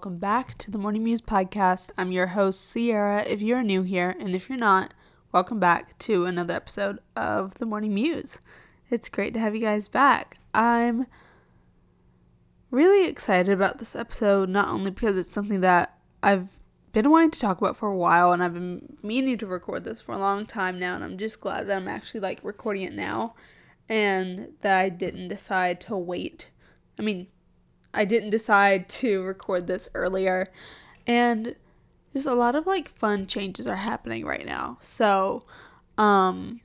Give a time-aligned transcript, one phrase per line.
[0.00, 1.90] Welcome back to the Morning Muse podcast.
[1.98, 3.22] I'm your host, Sierra.
[3.22, 4.94] If you're new here, and if you're not,
[5.30, 8.40] welcome back to another episode of the Morning Muse.
[8.88, 10.38] It's great to have you guys back.
[10.54, 11.06] I'm
[12.70, 16.48] really excited about this episode, not only because it's something that I've
[16.92, 20.00] been wanting to talk about for a while, and I've been meaning to record this
[20.00, 22.94] for a long time now, and I'm just glad that I'm actually like recording it
[22.94, 23.34] now
[23.86, 26.48] and that I didn't decide to wait.
[26.98, 27.26] I mean,
[27.92, 30.46] I didn't decide to record this earlier.
[31.06, 31.56] And
[32.12, 34.78] there's a lot of like fun changes are happening right now.
[34.80, 35.44] So,
[35.98, 36.60] um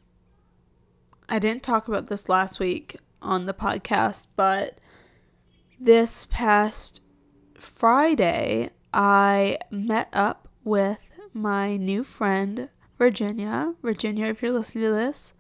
[1.27, 4.77] I didn't talk about this last week on the podcast, but
[5.79, 7.01] this past
[7.57, 10.99] Friday, I met up with
[11.33, 13.73] my new friend, Virginia.
[13.81, 15.33] Virginia, if you're listening to this,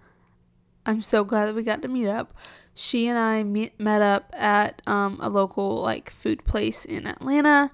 [0.85, 2.33] I'm so glad that we got to meet up
[2.75, 7.71] she and I meet, met up at um, a local like food place in Atlanta,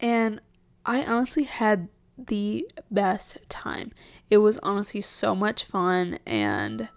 [0.00, 0.40] and
[0.86, 3.92] I honestly had the best time.
[4.30, 6.88] It was honestly so much fun, and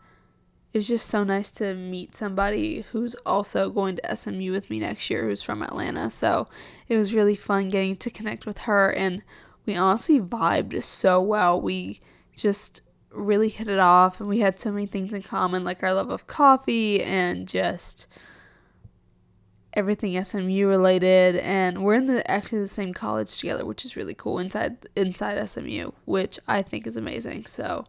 [0.74, 4.80] it was just so nice to meet somebody who's also going to SMU with me
[4.80, 6.10] next year, who's from Atlanta.
[6.10, 6.48] So
[6.88, 9.24] it was really fun getting to connect with her, and
[9.66, 11.60] we honestly vibed so well.
[11.60, 12.00] We
[12.34, 15.94] just really hit it off and we had so many things in common like our
[15.94, 18.08] love of coffee and just
[19.74, 21.36] everything SMU related.
[21.38, 25.47] And we're in the actually the same college together which is really cool inside inside
[25.47, 27.46] SMU which I think is amazing.
[27.46, 27.86] So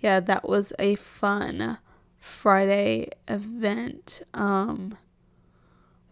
[0.00, 1.78] yeah that was a fun
[2.18, 4.22] Friday event.
[4.34, 4.96] Um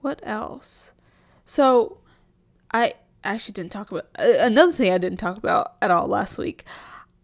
[0.00, 0.92] what else?
[1.44, 1.98] So
[2.72, 6.64] I actually didn't talk about another thing I didn't talk about at all last week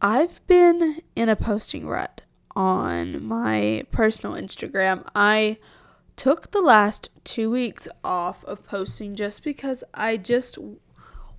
[0.01, 2.23] I've been in a posting rut
[2.55, 5.07] on my personal Instagram.
[5.15, 5.59] I
[6.17, 10.59] took the last two weeks off of posting just because I just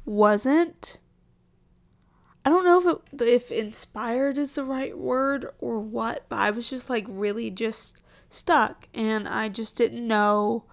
[0.06, 0.98] wasn't.
[2.44, 6.50] I don't know if it, if inspired is the right word or what, but I
[6.50, 10.64] was just like really just stuck and I just didn't know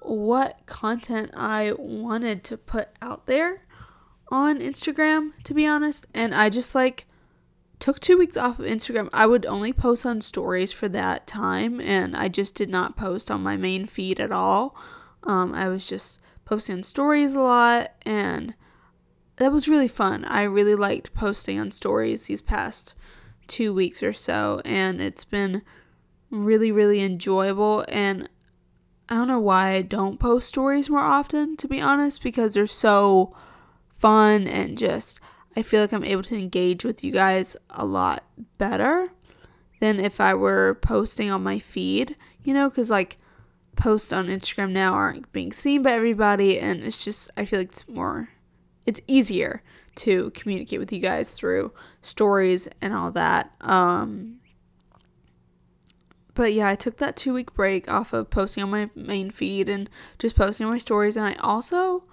[0.00, 3.62] what content I wanted to put out there
[4.32, 6.06] on Instagram, to be honest.
[6.14, 7.06] And I just like
[7.78, 9.10] took two weeks off of Instagram.
[9.12, 13.30] I would only post on stories for that time, and I just did not post
[13.30, 14.74] on my main feed at all.
[15.24, 18.54] Um, I was just posting on stories a lot, and
[19.36, 20.24] that was really fun.
[20.24, 22.94] I really liked posting on stories these past
[23.48, 25.62] two weeks or so, and it's been
[26.30, 27.84] really, really enjoyable.
[27.88, 28.28] And
[29.08, 32.66] I don't know why I don't post stories more often, to be honest, because they're
[32.66, 33.36] so
[34.02, 35.20] fun and just
[35.56, 38.24] I feel like I'm able to engage with you guys a lot
[38.58, 39.08] better
[39.80, 43.18] than if I were posting on my feed, you know, cuz like
[43.76, 47.68] posts on Instagram now aren't being seen by everybody and it's just I feel like
[47.68, 48.30] it's more
[48.86, 49.62] it's easier
[49.94, 53.52] to communicate with you guys through stories and all that.
[53.60, 54.40] Um
[56.34, 59.68] but yeah, I took that 2 week break off of posting on my main feed
[59.68, 62.04] and just posting on my stories and I also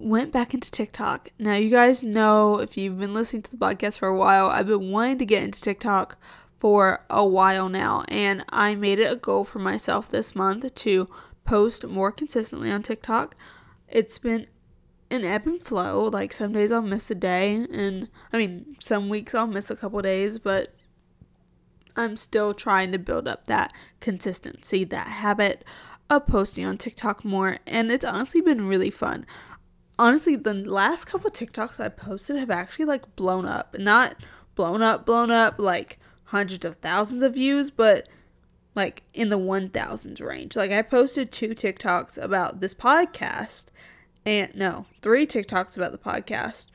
[0.00, 1.28] went back into TikTok.
[1.38, 4.66] Now, you guys know if you've been listening to the podcast for a while, I've
[4.66, 6.18] been wanting to get into TikTok
[6.58, 11.06] for a while now, and I made it a goal for myself this month to
[11.44, 13.34] post more consistently on TikTok.
[13.88, 14.46] It's been
[15.10, 16.04] an ebb and flow.
[16.04, 19.76] Like some days I'll miss a day, and I mean, some weeks I'll miss a
[19.76, 20.74] couple days, but
[21.96, 25.64] I'm still trying to build up that consistency, that habit
[26.08, 29.24] of posting on TikTok more, and it's honestly been really fun
[30.00, 33.76] honestly, the last couple TikToks I posted have actually like blown up.
[33.78, 34.16] Not
[34.54, 38.08] blown up, blown up like hundreds of thousands of views, but
[38.74, 40.56] like in the 1000s range.
[40.56, 43.66] Like I posted two TikToks about this podcast
[44.24, 46.68] and no, three TikToks about the podcast.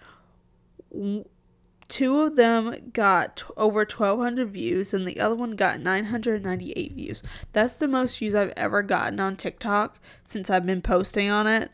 [1.88, 7.24] Two of them got t- over 1200 views and the other one got 998 views.
[7.54, 11.72] That's the most views I've ever gotten on TikTok since I've been posting on it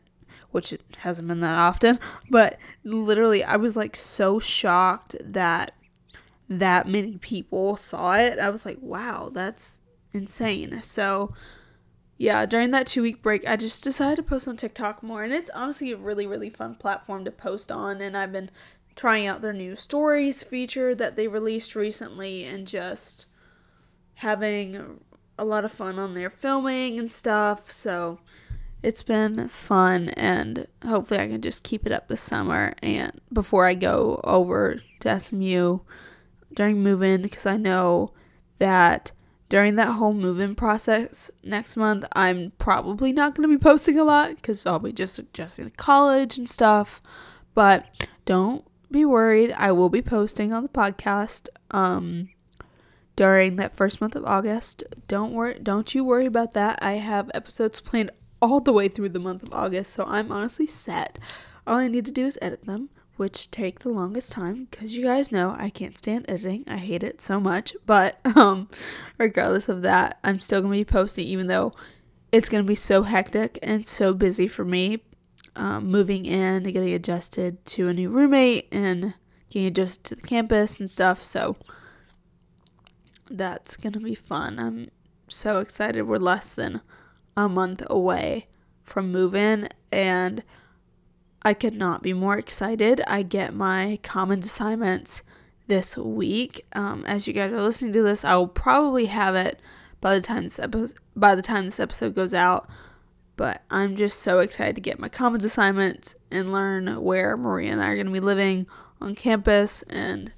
[0.52, 2.00] which it hasn't been that often,
[2.30, 5.74] but literally I was like so shocked that
[6.52, 8.38] that many people saw it.
[8.38, 9.82] I was like, wow, that's
[10.12, 10.82] insane.
[10.84, 11.34] So,
[12.18, 15.32] yeah, during that two week break, I just decided to post on TikTok more, and
[15.32, 18.02] it's honestly a really, really fun platform to post on.
[18.02, 18.52] And I've been
[18.96, 23.26] trying out their new stories feature that they released recently and just
[24.16, 25.00] having
[25.40, 27.72] a lot of fun on their filming and stuff.
[27.72, 28.20] So,
[28.84, 33.66] it's been fun and hopefully I can just keep it up this summer and before
[33.66, 35.80] I go over to SMU
[36.54, 38.14] during move in because I know
[38.60, 39.12] that
[39.52, 44.04] during that whole move-in process next month, I'm probably not going to be posting a
[44.06, 47.02] lot because I'll be just adjusting to college and stuff.
[47.54, 49.52] But don't be worried.
[49.52, 52.30] I will be posting on the podcast um,
[53.18, 54.86] during that first month of August.
[55.10, 55.60] Don't worry.
[55.62, 56.80] Don't you worry about that.
[56.82, 60.68] I have episodes planned all the way through the month of August, so I'm honestly
[60.68, 61.20] set.
[61.68, 62.90] All I need to do is edit them
[63.22, 66.64] which take the longest time because you guys know I can't stand editing.
[66.68, 67.76] I hate it so much.
[67.86, 68.68] But um,
[69.20, 71.72] regardless of that, I'm still gonna be posting, even though
[72.32, 75.04] it's gonna be so hectic and so busy for me.
[75.56, 79.14] Um, moving in, getting adjusted to a new roommate, and
[79.52, 81.22] getting adjusted to the campus and stuff.
[81.22, 81.58] So
[83.30, 84.58] that's gonna be fun.
[84.58, 84.90] I'm
[85.28, 86.04] so excited.
[86.08, 86.82] We're less than
[87.36, 88.48] a month away
[88.84, 90.44] from move in, and
[91.44, 93.02] I could not be more excited.
[93.08, 95.24] I get my commons assignments
[95.68, 96.66] this week.
[96.74, 99.60] Um, as you guys are listening to this, I will probably have it
[100.02, 102.70] by the time this episode by the time this episode goes out.
[103.38, 107.82] But I'm just so excited to get my commons assignments and learn where Maria and
[107.82, 108.68] I are going to be living
[109.00, 110.32] on campus, and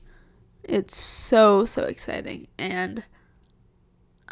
[0.63, 2.47] it's so so exciting.
[2.57, 3.03] And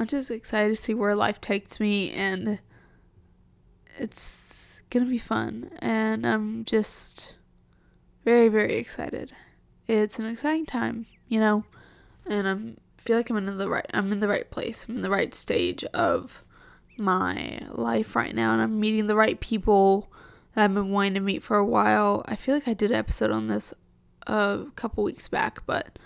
[0.01, 2.57] I'm just excited to see where life takes me, and
[3.99, 7.35] it's gonna be fun, and I'm just
[8.25, 9.31] very, very excited.
[9.85, 11.65] It's an exciting time, you know,
[12.25, 14.87] and I'm feel like I'm in the right I'm in the right place.
[14.89, 16.43] I'm in the right stage of
[16.97, 20.11] my life right now, and I'm meeting the right people
[20.55, 22.25] that I've been wanting to meet for a while.
[22.27, 23.71] I feel like I did an episode on this
[24.25, 25.99] a couple weeks back, but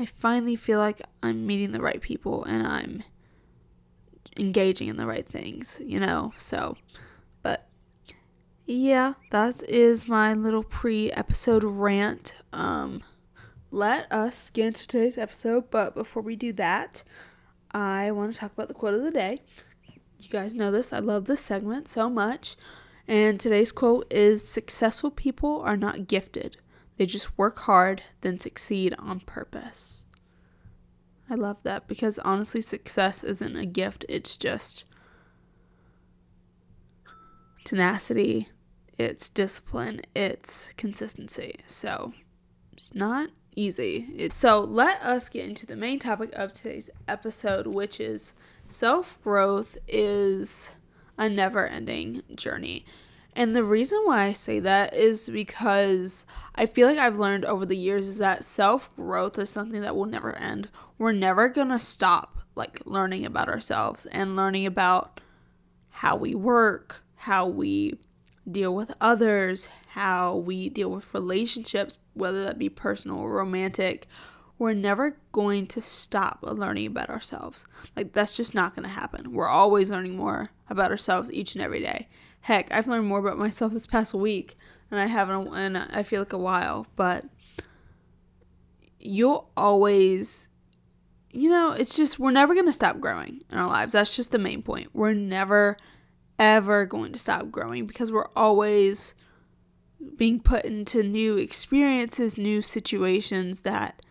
[0.00, 3.02] I finally feel like I'm meeting the right people and I'm
[4.38, 6.32] engaging in the right things, you know.
[6.38, 6.78] So,
[7.42, 7.68] but
[8.66, 12.34] yeah, that is my little pre episode rant.
[12.52, 13.02] Um,
[13.70, 17.04] let us get into today's episode, but before we do that,
[17.72, 19.42] I want to talk about the quote of the day.
[20.18, 22.56] You guys know this, I love this segment so much.
[23.06, 26.56] And today's quote is Successful people are not gifted,
[27.00, 30.04] they just work hard, then succeed on purpose.
[31.30, 34.84] I love that because honestly, success isn't a gift, it's just
[37.64, 38.50] tenacity,
[38.98, 41.60] it's discipline, it's consistency.
[41.64, 42.12] So
[42.74, 44.06] it's not easy.
[44.14, 48.34] It's, so let us get into the main topic of today's episode, which is
[48.68, 50.76] self growth is
[51.16, 52.84] a never ending journey.
[53.34, 57.64] And the reason why I say that is because I feel like I've learned over
[57.64, 60.70] the years is that self growth is something that will never end.
[60.98, 65.20] We're never gonna stop like learning about ourselves and learning about
[65.90, 67.98] how we work, how we
[68.50, 74.06] deal with others, how we deal with relationships, whether that be personal or romantic,
[74.58, 77.64] we're never going to stop learning about ourselves.
[77.96, 79.32] Like, that's just not going to happen.
[79.32, 82.08] We're always learning more about ourselves each and every day.
[82.42, 84.56] Heck, I've learned more about myself this past week
[84.88, 87.24] than I have in, in I feel like a while, but
[88.98, 90.48] you'll always
[91.32, 93.92] you know, it's just we're never going to stop growing in our lives.
[93.92, 94.90] That's just the main point.
[94.92, 95.76] We're never
[96.38, 99.14] ever going to stop growing because we're always
[100.16, 104.02] being put into new experiences, new situations that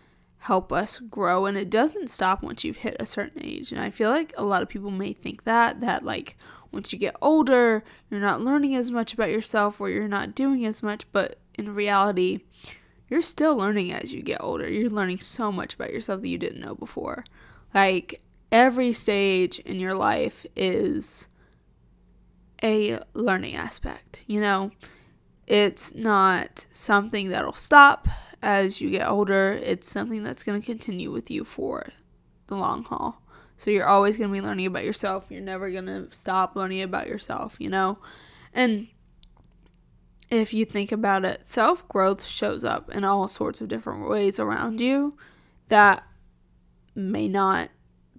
[0.43, 3.71] help us grow and it doesn't stop once you've hit a certain age.
[3.71, 6.37] And I feel like a lot of people may think that that like
[6.71, 10.65] once you get older, you're not learning as much about yourself or you're not doing
[10.65, 12.39] as much, but in reality,
[13.07, 14.69] you're still learning as you get older.
[14.69, 17.23] You're learning so much about yourself that you didn't know before.
[17.73, 18.21] Like
[18.51, 21.27] every stage in your life is
[22.63, 24.21] a learning aspect.
[24.27, 24.71] You know,
[25.47, 28.07] it's not something that'll stop
[28.41, 31.89] as you get older, it's something that's going to continue with you for
[32.47, 33.21] the long haul.
[33.59, 35.25] So you're always going to be learning about yourself.
[35.29, 37.99] You're never going to stop learning about yourself, you know?
[38.53, 38.87] And
[40.29, 44.39] if you think about it, self growth shows up in all sorts of different ways
[44.39, 45.17] around you
[45.67, 46.07] that
[46.95, 47.69] may not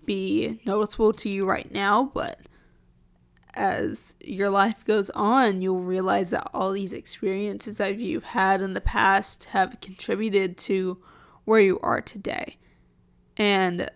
[0.04, 2.40] be noticeable to you right now, but
[3.54, 8.74] as your life goes on, you'll realize that all these experiences that you've had in
[8.74, 11.02] the past have contributed to
[11.46, 12.58] where you are today.
[13.38, 13.90] And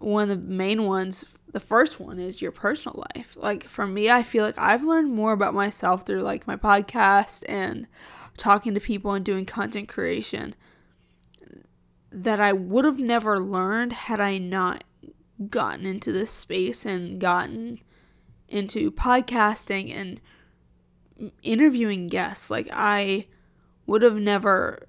[0.00, 3.36] one of the main ones, the first one is your personal life.
[3.38, 7.42] Like for me, I feel like I've learned more about myself through like my podcast
[7.48, 7.86] and
[8.36, 10.54] talking to people and doing content creation
[12.10, 14.84] that I would have never learned had I not
[15.50, 17.80] gotten into this space and gotten
[18.48, 20.20] into podcasting and
[21.42, 22.50] interviewing guests.
[22.50, 23.26] Like I
[23.86, 24.86] would have never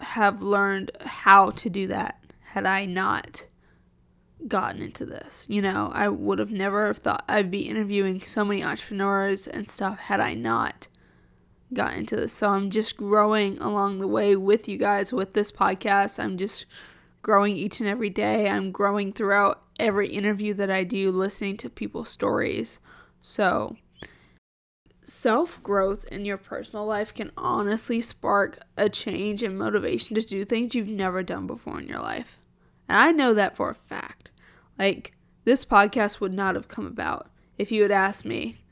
[0.00, 3.46] have learned how to do that had I not
[4.48, 5.46] gotten into this.
[5.48, 9.98] You know, I would have never thought I'd be interviewing so many entrepreneurs and stuff
[9.98, 10.88] had I not
[11.72, 12.32] got into this.
[12.32, 16.22] So I'm just growing along the way with you guys with this podcast.
[16.22, 16.66] I'm just
[17.22, 18.48] growing each and every day.
[18.48, 22.80] I'm growing throughout every interview that I do, listening to people's stories.
[23.20, 23.76] So,
[25.04, 30.44] self growth in your personal life can honestly spark a change and motivation to do
[30.44, 32.36] things you've never done before in your life.
[32.88, 34.29] And I know that for a fact.
[34.80, 35.12] Like,
[35.44, 38.62] this podcast would not have come about if you had asked me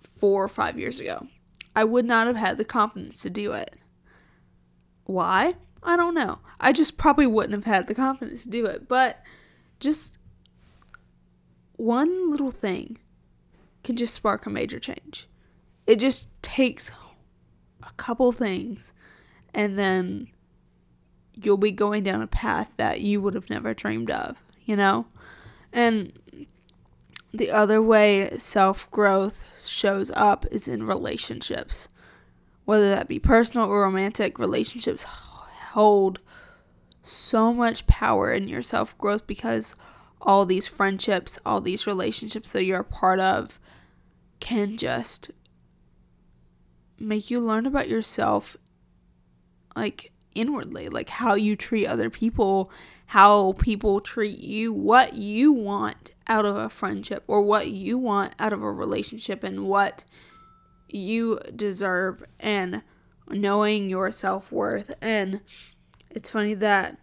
[0.00, 1.26] four or five years ago.
[1.74, 3.74] I would not have had the confidence to do it.
[5.06, 5.54] Why?
[5.82, 6.38] I don't know.
[6.60, 8.86] I just probably wouldn't have had the confidence to do it.
[8.86, 9.20] But
[9.80, 10.18] just
[11.72, 12.98] one little thing
[13.82, 15.28] can just spark a major change.
[15.84, 16.92] It just takes
[17.82, 18.92] a couple things
[19.52, 20.28] and then
[21.34, 24.36] you'll be going down a path that you would have never dreamed of,
[24.68, 25.06] you know?
[25.72, 26.12] And
[27.32, 31.88] the other way self growth shows up is in relationships.
[32.64, 35.04] Whether that be personal or romantic, relationships
[35.72, 36.20] hold
[37.02, 39.74] so much power in your self growth because
[40.20, 43.58] all these friendships, all these relationships that you're a part of
[44.40, 45.30] can just
[46.98, 48.56] make you learn about yourself
[49.74, 52.70] like inwardly, like how you treat other people,
[53.08, 58.34] how people treat you, what you want out of a friendship or what you want
[58.38, 60.04] out of a relationship and what
[60.90, 62.82] you deserve and
[63.30, 64.92] knowing your self-worth.
[65.00, 65.40] And
[66.10, 66.98] it's funny that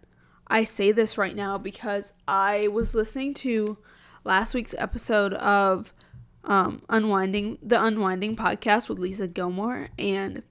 [0.46, 3.76] I say this right now because I was listening to
[4.22, 5.92] last week's episode of
[6.44, 10.44] um, Unwineding the Unwineding podcast with Lisa Gilmore and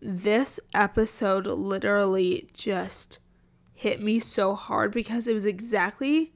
[0.00, 3.18] this episode literally just
[3.80, 6.34] hit me so hard because it was exactly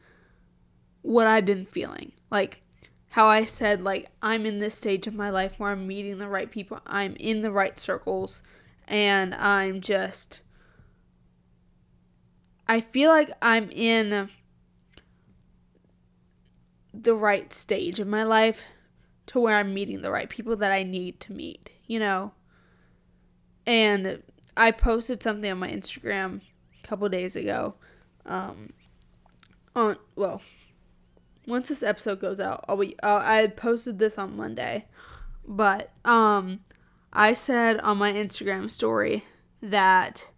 [1.02, 2.12] what I've been feeling.
[2.30, 2.62] Like
[3.10, 6.26] how I said like I'm in this stage of my life where I'm meeting the
[6.26, 8.42] right people, I'm in the right circles
[8.88, 10.40] and I'm just
[12.66, 14.30] I feel like I'm in
[16.94, 18.64] the right stage of my life
[19.26, 22.32] to where I'm meeting the right people that I need to meet, you know?
[23.66, 24.22] And
[24.56, 26.40] I posted something on my Instagram
[26.85, 27.75] a couple days ago.
[28.26, 28.73] Um,
[29.75, 30.43] on well,
[31.47, 32.99] once this episode goes out, I'll be.
[33.03, 34.87] Uh, I posted this on Monday,
[35.47, 36.61] but um,
[37.12, 39.25] I said on my Instagram story
[39.61, 40.29] that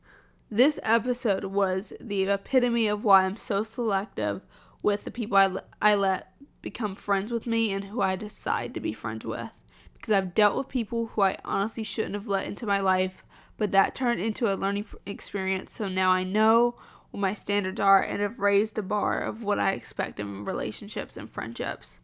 [0.51, 4.43] this episode was the epitome of why I'm so selective
[4.83, 5.51] with the people I,
[5.83, 9.51] I let become friends with me and who I decide to be friends with.
[9.95, 13.25] Because I've dealt with people who I honestly shouldn't have let into my life,
[13.57, 15.73] but that turned into a learning experience.
[15.73, 16.77] So now I know
[17.11, 21.17] what my standards are and have raised the bar of what I expect in relationships
[21.17, 22.01] and friendships.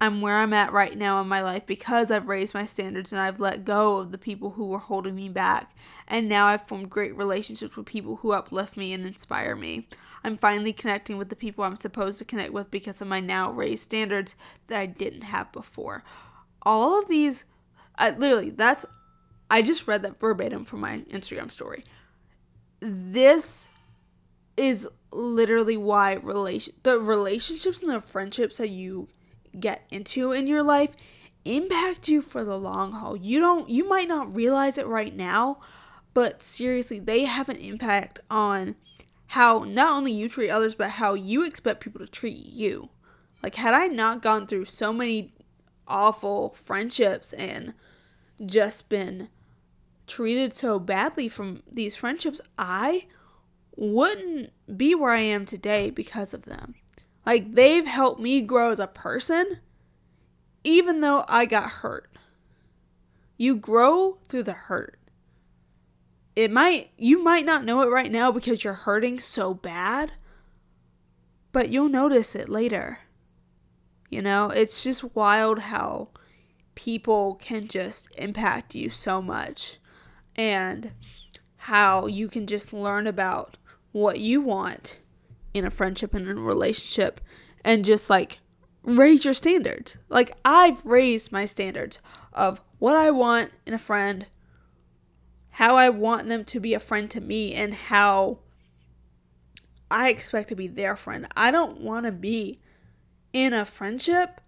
[0.00, 3.20] I'm where I'm at right now in my life because I've raised my standards and
[3.20, 5.74] I've let go of the people who were holding me back.
[6.06, 9.88] And now I've formed great relationships with people who uplift me and inspire me.
[10.22, 13.50] I'm finally connecting with the people I'm supposed to connect with because of my now
[13.50, 14.36] raised standards
[14.66, 16.02] that I didn't have before.
[16.62, 17.44] All of these,
[17.96, 18.84] I, literally, that's,
[19.50, 21.84] I just read that verbatim from my Instagram story.
[22.80, 23.68] This
[24.56, 29.08] is literally why relation the relationships and the friendships that you
[29.58, 30.94] get into in your life
[31.44, 33.16] impact you for the long haul.
[33.16, 35.60] You don't you might not realize it right now,
[36.14, 38.76] but seriously, they have an impact on
[39.28, 42.90] how not only you treat others but how you expect people to treat you.
[43.42, 45.32] Like had I not gone through so many
[45.86, 47.74] awful friendships and
[48.44, 49.28] just been
[50.06, 53.06] treated so badly from these friendships, I
[53.76, 56.74] wouldn't be where I am today because of them.
[57.24, 59.58] Like they've helped me grow as a person
[60.66, 62.10] even though I got hurt.
[63.36, 64.98] You grow through the hurt.
[66.34, 70.12] It might you might not know it right now because you're hurting so bad,
[71.52, 72.98] but you'll notice it later.
[74.10, 76.08] You know, it's just wild how
[76.74, 79.78] people can just impact you so much
[80.36, 80.92] and
[81.56, 83.56] how you can just learn about
[83.92, 85.00] what you want
[85.54, 87.20] in a friendship and in a relationship
[87.64, 88.38] and just like
[88.82, 89.98] raise your standards.
[90.08, 91.98] Like I've raised my standards
[92.32, 94.28] of what I want in a friend,
[95.50, 98.38] how I want them to be a friend to me, and how
[99.90, 101.26] I expect to be their friend.
[101.34, 102.60] I don't want to be
[103.32, 104.40] in a friendship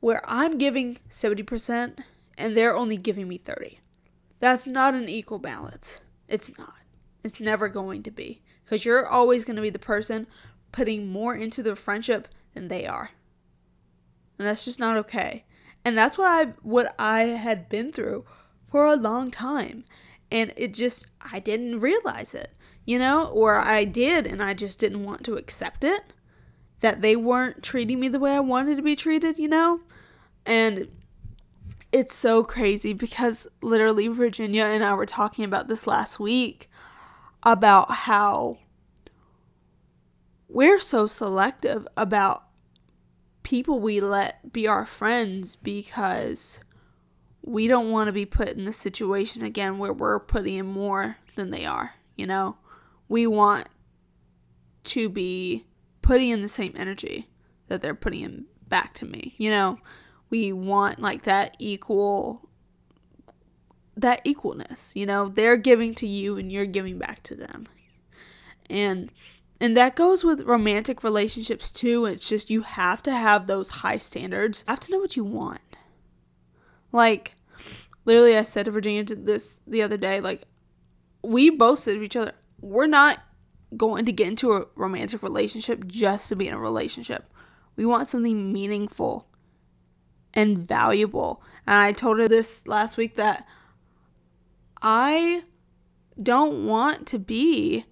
[0.00, 1.98] where I'm giving 70%
[2.38, 3.78] and they're only giving me 30.
[4.42, 6.00] That's not an equal balance.
[6.26, 6.74] It's not.
[7.22, 10.26] It's never going to be because you're always going to be the person
[10.72, 13.12] putting more into the friendship than they are.
[14.36, 15.44] And that's just not okay.
[15.84, 18.24] And that's what I what I had been through
[18.66, 19.84] for a long time.
[20.28, 22.50] And it just I didn't realize it,
[22.84, 26.14] you know, or I did and I just didn't want to accept it
[26.80, 29.82] that they weren't treating me the way I wanted to be treated, you know?
[30.44, 30.88] And
[31.92, 36.70] it's so crazy because literally Virginia and I were talking about this last week
[37.42, 38.58] about how
[40.48, 42.44] we're so selective about
[43.42, 46.60] people we let be our friends because
[47.42, 51.18] we don't want to be put in the situation again where we're putting in more
[51.34, 52.56] than they are, you know?
[53.08, 53.68] We want
[54.84, 55.66] to be
[56.00, 57.28] putting in the same energy
[57.66, 59.78] that they're putting in back to me, you know?
[60.32, 62.48] We want like that equal
[63.94, 65.28] that equalness, you know?
[65.28, 67.68] They're giving to you and you're giving back to them.
[68.70, 69.10] And
[69.60, 72.06] and that goes with romantic relationships too.
[72.06, 74.64] It's just you have to have those high standards.
[74.66, 75.60] You have to know what you want.
[76.90, 77.34] Like,
[78.04, 80.20] literally, I said to Virginia this the other day.
[80.20, 80.44] Like,
[81.22, 83.22] we both said to each other, we're not
[83.76, 87.30] going to get into a romantic relationship just to be in a relationship.
[87.76, 89.28] We want something meaningful
[90.34, 91.42] and valuable.
[91.66, 93.46] And I told her this last week that
[94.80, 95.44] I
[96.20, 97.84] don't want to be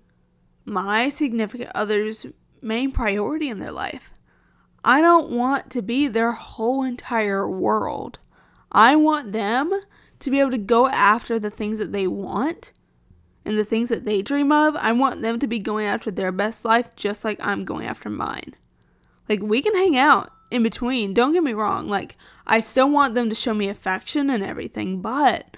[0.65, 2.27] my significant other's
[2.63, 4.11] main priority in their life.
[4.85, 8.19] I don't want to be their whole entire world.
[8.73, 9.71] I want them
[10.21, 12.73] to be able to go after the things that they want
[13.45, 14.77] and the things that they dream of.
[14.77, 18.11] I want them to be going after their best life just like I'm going after
[18.11, 18.55] mine.
[19.29, 21.15] Like, we can hang out in between.
[21.15, 21.89] Don't get me wrong.
[21.89, 25.57] Like, I still want them to show me affection and everything, but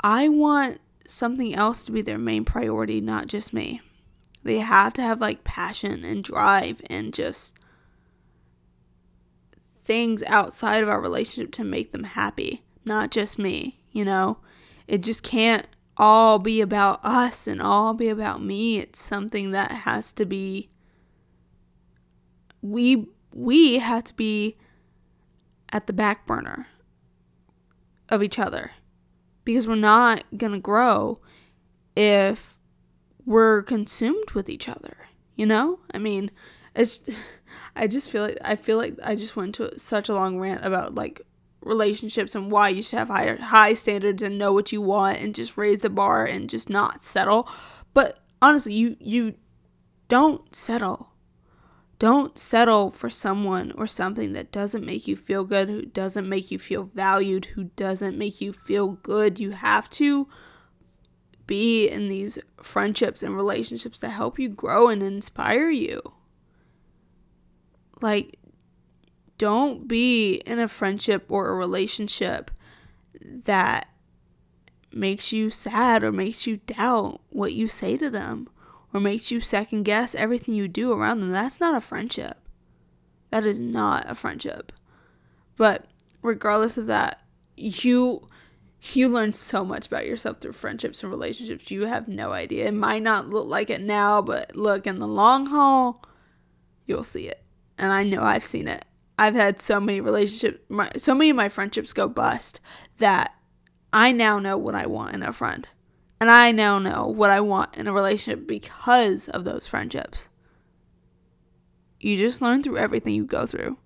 [0.00, 3.80] I want something else to be their main priority, not just me.
[4.44, 7.56] They have to have like passion and drive and just
[9.84, 14.38] things outside of our relationship to make them happy, not just me, you know?
[14.88, 18.78] It just can't all be about us and all be about me.
[18.78, 20.68] It's something that has to be
[22.60, 24.56] we we have to be
[25.72, 26.66] at the back burner
[28.08, 28.72] of each other
[29.44, 31.18] because we're not going to grow
[31.96, 32.56] if
[33.24, 34.96] we're consumed with each other
[35.36, 35.80] you know?
[35.92, 36.30] I mean
[36.74, 37.02] it's
[37.76, 40.64] i just feel like i feel like i just went to such a long rant
[40.64, 41.20] about like
[41.60, 45.34] relationships and why you should have higher high standards and know what you want and
[45.34, 47.48] just raise the bar and just not settle.
[47.94, 49.34] But honestly you you
[50.08, 51.11] don't settle
[52.02, 56.50] don't settle for someone or something that doesn't make you feel good, who doesn't make
[56.50, 59.38] you feel valued, who doesn't make you feel good.
[59.38, 60.26] You have to
[61.46, 66.02] be in these friendships and relationships that help you grow and inspire you.
[68.00, 68.36] Like,
[69.38, 72.50] don't be in a friendship or a relationship
[73.20, 73.86] that
[74.90, 78.48] makes you sad or makes you doubt what you say to them
[78.92, 82.38] or makes you second guess everything you do around them, that's not a friendship.
[83.30, 84.72] That is not a friendship.
[85.56, 85.86] But
[86.22, 87.22] regardless of that,
[87.56, 88.28] you
[88.94, 91.70] you learn so much about yourself through friendships and relationships.
[91.70, 92.66] You have no idea.
[92.66, 96.04] It might not look like it now, but look in the long haul,
[96.86, 97.44] you'll see it.
[97.78, 98.84] And I know I've seen it.
[99.18, 102.60] I've had so many relationships, my, so many of my friendships go bust
[102.98, 103.34] that
[103.92, 105.68] I now know what I want in a friend.
[106.22, 110.28] And I now know what I want in a relationship because of those friendships.
[111.98, 113.76] You just learn through everything you go through.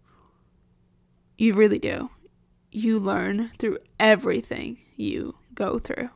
[1.39, 2.11] You really do.
[2.71, 6.11] You learn through everything you go through.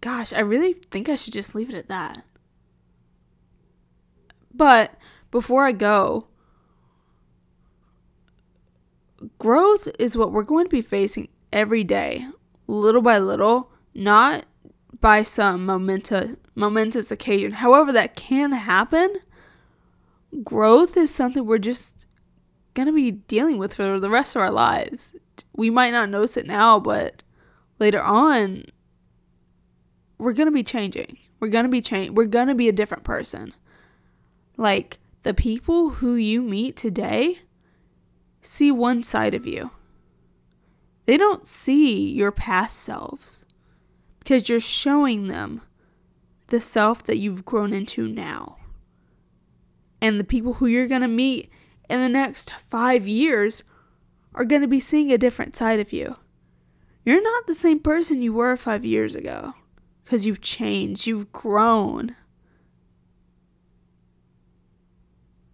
[0.00, 2.24] Gosh, I really think I should just leave it at that.
[4.54, 4.94] But
[5.32, 6.28] before I go,
[9.40, 12.28] growth is what we're going to be facing every day,
[12.68, 14.44] little by little, not
[15.00, 17.52] by some momentous momentous occasion.
[17.52, 19.14] However, that can happen.
[20.42, 22.06] Growth is something we're just
[22.74, 25.14] gonna be dealing with for the rest of our lives.
[25.54, 27.22] We might not notice it now, but
[27.78, 28.64] later on,
[30.18, 31.18] we're gonna be changing.
[31.40, 32.10] We're gonna be change.
[32.10, 33.52] We're gonna be a different person.
[34.56, 37.38] Like the people who you meet today
[38.40, 39.70] see one side of you.
[41.06, 43.43] They don't see your past selves
[44.24, 45.60] because you're showing them
[46.46, 48.56] the self that you've grown into now.
[50.00, 51.50] And the people who you're going to meet
[51.90, 53.62] in the next five years
[54.34, 56.16] are going to be seeing a different side of you.
[57.04, 59.54] You're not the same person you were five years ago
[60.02, 62.16] because you've changed, you've grown.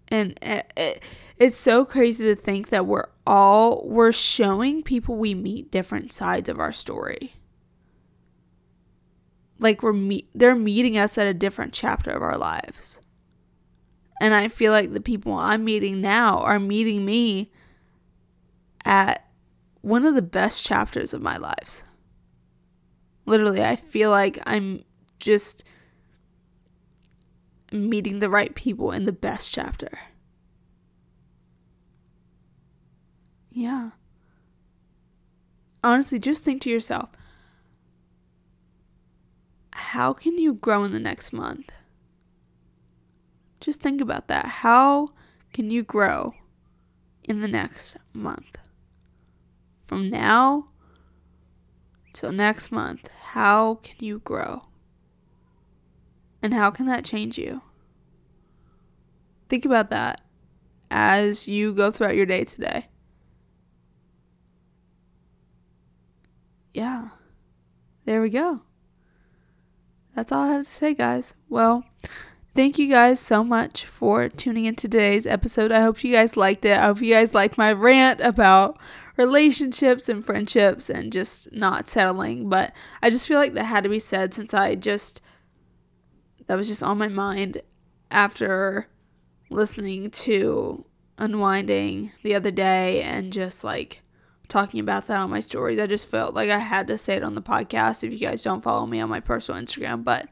[0.09, 1.03] And it, it,
[1.39, 6.49] it's so crazy to think that we're all we're showing people we meet different sides
[6.49, 7.35] of our story.
[9.61, 13.01] Like we're meet they're meeting us at a different chapter of our lives.
[14.21, 17.53] And I feel like the people I'm meeting now are meeting me
[18.85, 19.27] at
[19.83, 21.85] one of the best chapters of my lives.
[23.27, 24.85] Literally, I feel like I'm
[25.19, 25.65] just
[27.73, 29.99] meeting the right people in the best chapter.
[33.51, 33.91] Yeah.
[35.83, 37.11] Honestly, just think to yourself
[39.81, 41.73] how can you grow in the next month?
[43.61, 44.47] Just think about that.
[44.47, 45.11] How
[45.53, 46.35] can you grow
[47.25, 48.59] in the next month?
[49.85, 50.67] From now
[52.13, 54.63] till next month, how can you grow?
[56.43, 57.63] And how can that change you?
[59.49, 60.21] Think about that
[60.91, 62.87] as you go throughout your day today.
[66.73, 67.09] Yeah.
[68.05, 68.63] There we go.
[70.15, 71.35] That's all I have to say, guys.
[71.49, 71.85] Well,
[72.55, 75.73] thank you guys so much for tuning in today's episode.
[75.73, 76.77] I hope you guys liked it.
[76.77, 78.79] I hope you guys liked my rant about
[79.17, 82.49] relationships and friendships and just not settling.
[82.49, 85.23] But I just feel like that had to be said since I just,
[86.47, 87.63] that was just on my mind
[88.11, 88.89] after
[89.51, 90.85] listening to
[91.19, 94.03] Unwineding the other day and just like
[94.51, 95.79] talking about that on my stories.
[95.79, 98.43] I just felt like I had to say it on the podcast if you guys
[98.43, 100.05] don't follow me on my personal Instagram.
[100.05, 100.29] But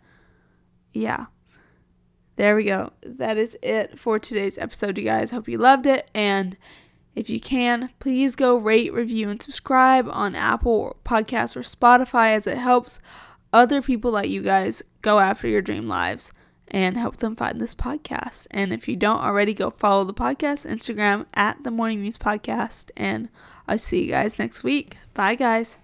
[0.93, 1.27] yeah,
[2.37, 2.93] there we go.
[3.03, 5.31] That is it for today's episode, you guys.
[5.31, 6.11] Hope you loved it.
[6.15, 6.57] And
[7.15, 12.47] if you can, please go rate, review, and subscribe on Apple Podcasts or Spotify as
[12.47, 13.01] it helps
[13.53, 16.33] other people like you guys go after your dream lives
[16.69, 18.47] and help them find this podcast.
[18.51, 22.91] And if you don't already, go follow the podcast Instagram at the Morning Muse Podcast
[22.97, 23.29] and
[23.69, 24.97] I'll see you guys next week.
[25.15, 25.77] Bye, guys.